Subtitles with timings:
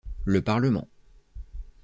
[0.25, 0.87] Le Parlement.